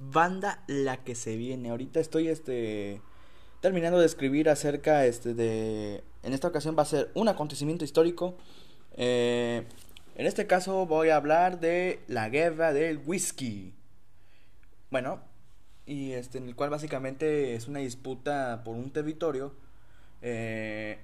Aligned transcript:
banda 0.00 0.62
la 0.66 0.98
que 0.98 1.14
se 1.14 1.36
viene. 1.36 1.70
Ahorita 1.70 2.00
estoy 2.00 2.28
este 2.28 3.00
terminando 3.60 3.98
de 3.98 4.06
escribir 4.06 4.48
acerca 4.48 5.04
este 5.04 5.34
de 5.34 6.02
en 6.22 6.32
esta 6.32 6.48
ocasión 6.48 6.76
va 6.76 6.82
a 6.82 6.86
ser 6.86 7.10
un 7.14 7.28
acontecimiento 7.28 7.84
histórico. 7.84 8.36
Eh, 8.96 9.66
en 10.16 10.26
este 10.26 10.46
caso 10.46 10.86
voy 10.86 11.10
a 11.10 11.16
hablar 11.16 11.60
de 11.60 12.00
la 12.08 12.28
guerra 12.28 12.72
del 12.72 12.98
whisky. 13.04 13.72
Bueno, 14.90 15.20
y 15.86 16.12
este 16.12 16.38
en 16.38 16.48
el 16.48 16.56
cual 16.56 16.70
básicamente 16.70 17.54
es 17.54 17.68
una 17.68 17.80
disputa 17.80 18.62
por 18.64 18.76
un 18.76 18.90
territorio 18.92 19.54
eh, 20.22 20.98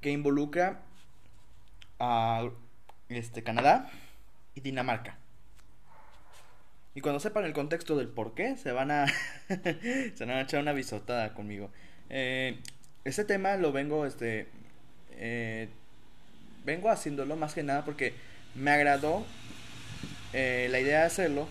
que 0.00 0.10
involucra 0.10 0.82
a 1.98 2.48
este 3.08 3.42
Canadá 3.42 3.90
y 4.54 4.60
Dinamarca. 4.60 5.18
Y 6.96 7.02
cuando 7.02 7.20
sepan 7.20 7.44
el 7.44 7.52
contexto 7.52 7.94
del 7.98 8.08
por 8.08 8.34
qué, 8.34 8.56
se 8.56 8.72
van 8.72 8.90
a, 8.90 9.06
se 9.48 10.16
van 10.18 10.30
a 10.30 10.40
echar 10.40 10.62
una 10.62 10.72
bisotada 10.72 11.34
conmigo. 11.34 11.70
Eh, 12.08 12.58
este 13.04 13.26
tema 13.26 13.58
lo 13.58 13.70
vengo, 13.70 14.06
este, 14.06 14.46
eh, 15.10 15.68
vengo 16.64 16.88
haciéndolo 16.88 17.36
más 17.36 17.52
que 17.52 17.62
nada 17.62 17.84
porque 17.84 18.14
me 18.54 18.70
agradó 18.70 19.26
eh, 20.32 20.68
la 20.70 20.80
idea 20.80 21.00
de 21.00 21.04
hacerlo, 21.04 21.48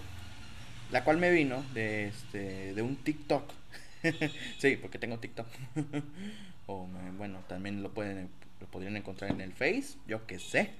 la 0.92 1.04
cual 1.04 1.18
me 1.18 1.30
vino 1.30 1.64
de, 1.76 2.08
este, 2.08 2.74
de 2.74 2.82
un 2.82 2.96
TikTok. 2.96 3.48
sí, 4.58 4.78
porque 4.78 4.98
tengo 4.98 5.20
TikTok. 5.20 5.46
o 6.66 6.88
bueno, 7.20 7.38
también 7.48 7.84
lo 7.84 7.94
pueden, 7.94 8.30
lo 8.62 8.66
podrían 8.66 8.98
encontrar 8.98 9.30
en 9.30 9.42
el 9.42 9.54
Face, 9.54 10.00
yo 10.08 10.26
que 10.26 10.40
sé. 10.40 10.72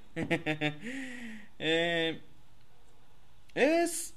es 3.54 4.15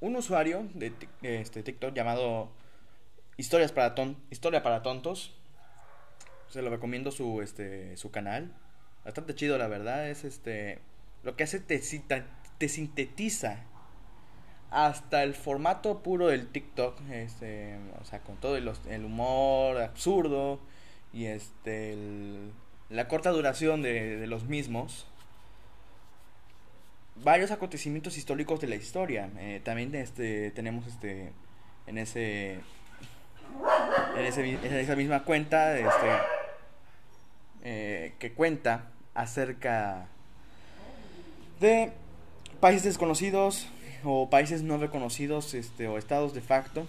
un 0.00 0.16
usuario 0.16 0.66
de 0.74 0.92
este 1.22 1.62
TikTok 1.62 1.94
llamado 1.94 2.50
Historias 3.36 3.72
para 3.72 3.94
Historia 4.30 4.62
para 4.62 4.82
tontos. 4.82 5.34
Se 6.48 6.62
lo 6.62 6.70
recomiendo 6.70 7.10
su 7.10 7.42
este 7.42 7.96
su 7.96 8.10
canal. 8.10 8.52
Bastante 9.04 9.34
chido 9.34 9.58
la 9.58 9.68
verdad, 9.68 10.08
es 10.08 10.24
este 10.24 10.80
lo 11.22 11.36
que 11.36 11.44
hace 11.44 11.60
te, 11.60 11.80
te 12.58 12.68
sintetiza 12.68 13.64
hasta 14.70 15.22
el 15.22 15.34
formato 15.34 16.02
puro 16.02 16.28
del 16.28 16.46
TikTok, 16.46 17.00
este, 17.10 17.76
o 18.00 18.04
sea, 18.04 18.20
con 18.20 18.36
todo 18.36 18.56
el, 18.56 19.04
humor 19.04 19.78
absurdo 19.78 20.60
y 21.12 21.26
este 21.26 21.96
la 22.88 23.08
corta 23.08 23.30
duración 23.30 23.82
de 23.82 24.26
los 24.26 24.44
mismos 24.44 25.09
varios 27.22 27.50
acontecimientos 27.50 28.16
históricos 28.16 28.60
de 28.60 28.68
la 28.68 28.76
historia. 28.76 29.30
Eh, 29.38 29.60
también 29.64 29.94
este, 29.94 30.50
tenemos 30.52 30.86
este, 30.86 31.32
en, 31.86 31.98
ese, 31.98 32.60
en, 34.16 34.74
esa 34.74 34.96
misma 34.96 35.24
cuenta 35.24 35.78
este, 35.78 36.08
eh, 37.62 38.14
que 38.18 38.32
cuenta 38.32 38.90
acerca 39.14 40.06
de 41.60 41.92
países 42.60 42.84
desconocidos 42.84 43.68
o 44.04 44.30
países 44.30 44.62
no 44.62 44.78
reconocidos 44.78 45.54
este, 45.54 45.88
o 45.88 45.98
estados 45.98 46.34
de 46.34 46.40
facto. 46.40 46.86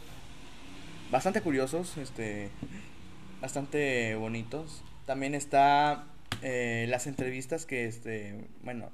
Bastante 1.12 1.42
curiosos, 1.42 1.98
este, 1.98 2.50
bastante 3.42 4.16
bonitos. 4.16 4.82
También 5.06 5.36
está 5.36 6.06
eh, 6.42 6.86
las 6.90 7.06
entrevistas 7.06 7.66
que, 7.66 7.86
este, 7.86 8.46
bueno, 8.64 8.90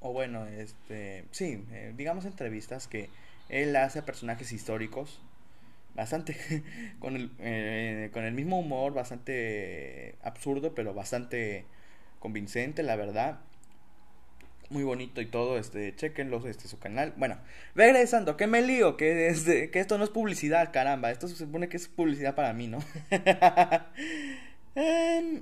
o 0.00 0.12
bueno, 0.12 0.46
este, 0.46 1.24
sí, 1.30 1.64
eh, 1.72 1.92
digamos 1.96 2.24
entrevistas 2.24 2.88
que 2.88 3.10
él 3.48 3.76
hace 3.76 3.98
a 4.00 4.06
personajes 4.06 4.52
históricos, 4.52 5.20
bastante, 5.94 6.36
con 6.98 7.16
el, 7.16 7.30
eh, 7.38 8.10
con 8.12 8.24
el 8.24 8.32
mismo 8.32 8.58
humor, 8.58 8.94
bastante 8.94 10.16
absurdo, 10.22 10.74
pero 10.74 10.94
bastante 10.94 11.66
convincente, 12.18 12.82
la 12.82 12.96
verdad. 12.96 13.40
Muy 14.70 14.84
bonito 14.84 15.20
y 15.20 15.26
todo, 15.26 15.58
este, 15.58 15.96
chequenlo, 15.96 16.46
este, 16.46 16.68
su 16.68 16.78
canal. 16.78 17.12
Bueno, 17.16 17.38
regresando, 17.74 18.36
que 18.36 18.46
me 18.46 18.62
lío, 18.62 18.96
que, 18.96 19.28
este, 19.28 19.70
que 19.70 19.80
esto 19.80 19.98
no 19.98 20.04
es 20.04 20.10
publicidad, 20.10 20.72
caramba, 20.72 21.10
esto 21.10 21.26
se 21.26 21.34
supone 21.34 21.68
que 21.68 21.76
es 21.76 21.88
publicidad 21.88 22.36
para 22.36 22.52
mí, 22.52 22.68
¿no 22.68 22.78
mm, 24.76 25.38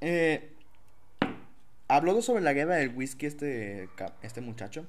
eh, 0.00 0.52
habló 1.98 2.22
sobre 2.22 2.42
la 2.42 2.52
guerra 2.52 2.76
del 2.76 2.94
whisky 2.94 3.26
este, 3.26 3.88
este 4.22 4.40
muchacho. 4.40 4.86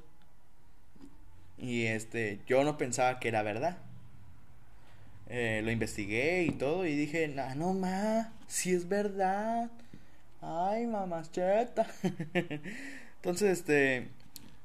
Y 1.58 1.86
este, 1.86 2.40
yo 2.48 2.64
no 2.64 2.78
pensaba 2.78 3.20
que 3.20 3.28
era 3.28 3.44
verdad. 3.44 3.78
Eh, 5.28 5.62
lo 5.64 5.72
investigué 5.72 6.44
y 6.44 6.52
todo 6.52 6.86
y 6.86 6.96
dije, 6.96 7.28
no, 7.28 7.54
no 7.56 7.74
ma, 7.74 8.34
si 8.48 8.74
es 8.74 8.88
verdad. 8.88 9.70
Ay, 10.42 10.88
mamacheta. 10.88 11.88
Entonces, 13.16 13.60
este, 13.60 14.08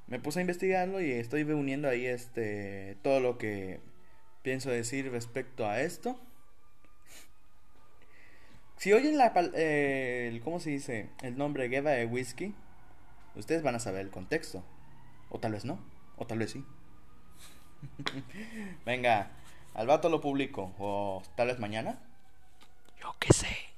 me 0.07 0.21
puse 0.21 0.39
a 0.39 0.43
investigarlo 0.43 1.01
y 1.01 1.11
estoy 1.11 1.43
reuniendo 1.43 1.89
ahí 1.89 2.07
este 2.07 2.97
todo 3.03 3.21
lo 3.21 3.39
que 3.39 3.81
pienso 4.43 4.71
decir 4.71 5.11
respecto 5.11 5.67
a 5.67 5.81
esto. 5.81 6.19
Si 8.85 8.93
oyen 8.93 9.17
la, 9.17 9.33
eh, 9.55 10.43
¿cómo 10.45 10.61
se 10.61 10.69
dice? 10.69 11.09
El 11.23 11.39
nombre 11.39 11.71
de 11.71 12.05
Whisky, 12.05 12.55
ustedes 13.35 13.63
van 13.63 13.75
a 13.75 13.79
saber 13.79 14.03
el 14.03 14.11
contexto. 14.11 14.63
O 15.31 15.41
tal 15.41 15.53
vez 15.53 15.65
no, 15.65 15.79
o 16.19 16.27
tal 16.27 16.41
vez 16.41 16.51
sí. 16.51 16.67
Venga, 18.85 19.31
al 19.73 19.87
vato 19.87 20.11
lo 20.11 20.21
publico, 20.21 20.75
o 20.79 21.23
tal 21.35 21.47
vez 21.47 21.59
mañana. 21.59 21.99
Yo 23.01 23.17
qué 23.21 23.33
sé. 23.33 23.74